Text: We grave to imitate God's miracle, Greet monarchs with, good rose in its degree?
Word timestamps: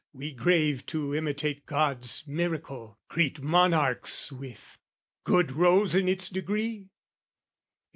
We 0.13 0.33
grave 0.33 0.87
to 0.87 1.13
imitate 1.13 1.67
God's 1.67 2.25
miracle, 2.27 2.97
Greet 3.07 3.39
monarchs 3.39 4.31
with, 4.31 4.79
good 5.23 5.51
rose 5.51 5.93
in 5.93 6.09
its 6.09 6.27
degree? 6.27 6.89